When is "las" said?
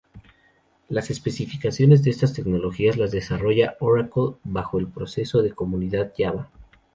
0.89-1.11, 2.97-3.11